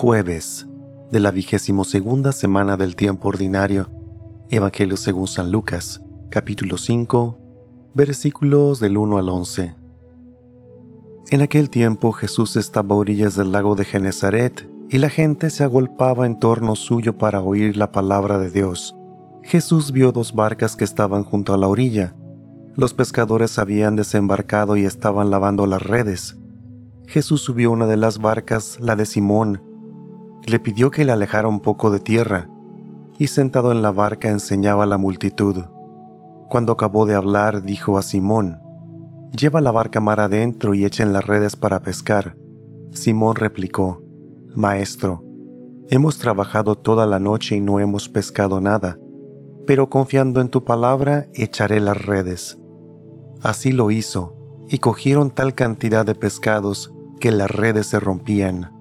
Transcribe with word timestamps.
Jueves 0.00 0.64
de 1.10 1.18
la 1.18 1.32
vigésimo 1.32 1.82
segunda 1.82 2.30
semana 2.30 2.76
del 2.76 2.94
tiempo 2.94 3.30
ordinario. 3.30 3.90
Evangelio 4.48 4.96
según 4.96 5.26
San 5.26 5.50
Lucas, 5.50 6.00
capítulo 6.30 6.78
5, 6.78 7.36
versículos 7.94 8.78
del 8.78 8.96
1 8.96 9.18
al 9.18 9.28
11. 9.28 9.74
En 11.32 11.42
aquel 11.42 11.68
tiempo 11.68 12.12
Jesús 12.12 12.54
estaba 12.54 12.94
a 12.94 12.98
orillas 12.98 13.34
del 13.34 13.50
lago 13.50 13.74
de 13.74 13.84
Genezaret 13.84 14.70
y 14.88 14.98
la 14.98 15.10
gente 15.10 15.50
se 15.50 15.64
agolpaba 15.64 16.26
en 16.26 16.38
torno 16.38 16.76
suyo 16.76 17.18
para 17.18 17.40
oír 17.40 17.76
la 17.76 17.90
palabra 17.90 18.38
de 18.38 18.52
Dios. 18.52 18.94
Jesús 19.42 19.90
vio 19.90 20.12
dos 20.12 20.32
barcas 20.32 20.76
que 20.76 20.84
estaban 20.84 21.24
junto 21.24 21.54
a 21.54 21.58
la 21.58 21.66
orilla. 21.66 22.14
Los 22.76 22.94
pescadores 22.94 23.58
habían 23.58 23.96
desembarcado 23.96 24.76
y 24.76 24.84
estaban 24.84 25.32
lavando 25.32 25.66
las 25.66 25.82
redes. 25.82 26.38
Jesús 27.08 27.40
subió 27.40 27.72
una 27.72 27.88
de 27.88 27.96
las 27.96 28.18
barcas, 28.18 28.78
la 28.78 28.94
de 28.94 29.04
Simón, 29.04 29.67
le 30.46 30.60
pidió 30.60 30.90
que 30.90 31.04
le 31.04 31.12
alejara 31.12 31.48
un 31.48 31.60
poco 31.60 31.90
de 31.90 32.00
tierra, 32.00 32.48
y 33.18 33.26
sentado 33.26 33.72
en 33.72 33.82
la 33.82 33.90
barca 33.90 34.28
enseñaba 34.28 34.84
a 34.84 34.86
la 34.86 34.98
multitud. 34.98 35.64
Cuando 36.48 36.72
acabó 36.72 37.04
de 37.04 37.14
hablar, 37.14 37.62
dijo 37.62 37.98
a 37.98 38.02
Simón, 38.02 38.60
Lleva 39.36 39.60
la 39.60 39.70
barca 39.70 40.00
mar 40.00 40.20
adentro 40.20 40.74
y 40.74 40.84
echen 40.84 41.12
las 41.12 41.26
redes 41.26 41.54
para 41.54 41.80
pescar. 41.80 42.36
Simón 42.92 43.36
replicó, 43.36 44.02
Maestro, 44.54 45.22
hemos 45.90 46.18
trabajado 46.18 46.76
toda 46.76 47.06
la 47.06 47.18
noche 47.18 47.56
y 47.56 47.60
no 47.60 47.78
hemos 47.78 48.08
pescado 48.08 48.60
nada, 48.60 48.98
pero 49.66 49.90
confiando 49.90 50.40
en 50.40 50.48
tu 50.48 50.64
palabra 50.64 51.26
echaré 51.34 51.80
las 51.80 52.06
redes. 52.06 52.58
Así 53.42 53.72
lo 53.72 53.90
hizo, 53.90 54.34
y 54.68 54.78
cogieron 54.78 55.30
tal 55.30 55.54
cantidad 55.54 56.06
de 56.06 56.14
pescados 56.14 56.92
que 57.20 57.30
las 57.30 57.50
redes 57.50 57.86
se 57.86 58.00
rompían. 58.00 58.77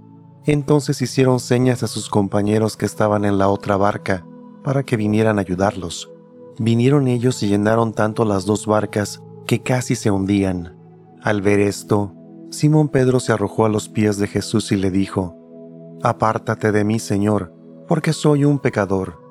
Entonces 0.48 1.02
hicieron 1.02 1.42
señas 1.42 1.84
a 1.84 1.88
sus 1.88 2.10
compañeros 2.10 2.78
que 2.78 2.86
estaban 2.86 3.26
en 3.26 3.38
la 3.38 3.50
otra 3.50 3.76
barca 3.76 4.26
para 4.64 4.84
que 4.84 4.96
vinieran 4.96 5.38
a 5.38 5.42
ayudarlos. 5.42 6.10
Vinieron 6.58 7.10
ellos 7.10 7.44
y 7.44 7.50
llenaron 7.50 7.92
tanto 7.92 8.24
las 8.24 8.46
dos 8.46 8.66
barcas 8.66 9.22
que 9.46 9.62
casi 9.62 9.96
se 9.96 10.10
hundían. 10.10 10.78
Al 11.22 11.42
ver 11.42 11.60
esto, 11.60 12.14
Simón 12.50 12.88
Pedro 12.88 13.20
se 13.20 13.34
arrojó 13.34 13.66
a 13.66 13.70
los 13.70 13.90
pies 13.90 14.18
de 14.20 14.28
Jesús 14.28 14.72
y 14.72 14.78
le 14.78 14.90
dijo, 14.90 15.36
Apártate 16.02 16.72
de 16.72 16.86
mí, 16.86 17.00
Señor, 17.00 17.54
porque 17.86 18.14
soy 18.14 18.46
un 18.46 18.60
pecador. 18.60 19.22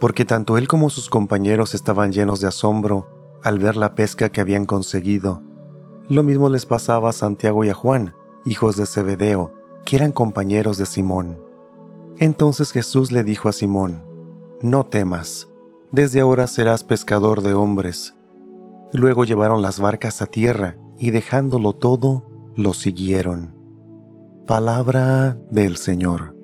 Porque 0.00 0.24
tanto 0.24 0.56
él 0.56 0.68
como 0.68 0.88
sus 0.88 1.10
compañeros 1.10 1.74
estaban 1.74 2.12
llenos 2.12 2.40
de 2.40 2.48
asombro 2.48 3.38
al 3.42 3.58
ver 3.58 3.76
la 3.76 3.94
pesca 3.94 4.30
que 4.30 4.40
habían 4.40 4.64
conseguido. 4.64 5.42
Lo 6.08 6.22
mismo 6.22 6.48
les 6.48 6.64
pasaba 6.64 7.10
a 7.10 7.12
Santiago 7.12 7.62
y 7.64 7.68
a 7.68 7.74
Juan, 7.74 8.14
hijos 8.46 8.76
de 8.76 8.86
Zebedeo, 8.86 9.52
que 9.86 9.96
eran 9.96 10.12
compañeros 10.12 10.76
de 10.76 10.84
Simón. 10.84 11.38
Entonces 12.18 12.72
Jesús 12.72 13.12
le 13.12 13.24
dijo 13.24 13.48
a 13.48 13.52
Simón, 13.52 14.04
No 14.60 14.84
temas, 14.84 15.48
desde 15.92 16.20
ahora 16.20 16.46
serás 16.46 16.84
pescador 16.84 17.40
de 17.40 17.54
hombres. 17.54 18.14
Luego 18.92 19.24
llevaron 19.24 19.62
las 19.62 19.80
barcas 19.80 20.20
a 20.20 20.26
tierra 20.26 20.76
y 20.98 21.10
dejándolo 21.10 21.72
todo, 21.72 22.26
lo 22.54 22.74
siguieron. 22.74 23.54
Palabra 24.46 25.38
del 25.50 25.76
Señor. 25.76 26.35